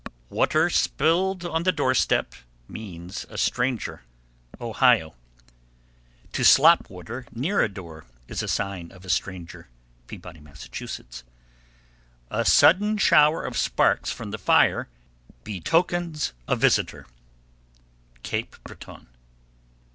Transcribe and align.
_790. 0.29 0.35
Water 0.35 0.69
spilled 0.71 1.45
on 1.45 1.61
the 1.61 1.71
doorstep 1.71 2.33
means 2.67 3.27
a 3.29 3.37
stranger. 3.37 4.01
Ohio. 4.59 5.13
791. 6.31 6.31
To 6.31 6.43
slop 6.43 6.89
water 6.89 7.27
near 7.31 7.61
a 7.61 7.69
door 7.69 8.05
is 8.27 8.41
a 8.41 8.47
sign 8.47 8.91
of 8.91 9.05
a 9.05 9.09
stranger. 9.11 9.67
Peabody, 10.07 10.39
Mass. 10.39 10.61
792. 10.61 11.23
A 12.31 12.45
sudden 12.45 12.97
shower 12.97 13.45
of 13.45 13.55
sparks 13.55 14.09
from 14.09 14.31
the 14.31 14.39
fire 14.39 14.89
betokens 15.43 16.33
a 16.47 16.55
visitor. 16.55 17.05
_Cape 18.23 18.55
Breton. 18.63 19.05